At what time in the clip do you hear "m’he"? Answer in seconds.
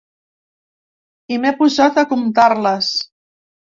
1.43-1.53